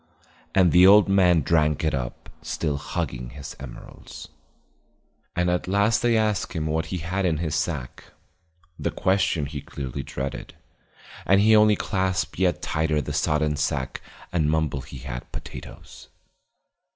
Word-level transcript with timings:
And 0.55 0.71
the 0.71 0.87
old 0.87 1.07
man 1.07 1.41
drank 1.41 1.83
it 1.83 1.93
up, 1.93 2.31
still 2.41 2.77
hugging 2.77 3.29
his 3.29 3.55
emeralds. 3.59 4.29
And 5.35 5.47
at 5.47 5.67
last 5.67 6.01
they 6.01 6.17
asked 6.17 6.53
him 6.53 6.65
what 6.65 6.87
he 6.87 6.97
had 6.97 7.23
in 7.23 7.37
his 7.37 7.53
sack, 7.53 8.05
the 8.79 8.89
question 8.89 9.45
he 9.45 9.61
clearly 9.61 10.01
dreaded; 10.01 10.55
and 11.23 11.39
he 11.39 11.55
only 11.55 11.75
clasped 11.75 12.39
yet 12.39 12.63
tighter 12.63 12.99
the 12.99 13.13
sodden 13.13 13.55
sack 13.57 14.01
and 14.33 14.49
mumbled 14.49 14.85
he 14.87 14.97
had 14.97 15.31
potatoes. 15.31 16.07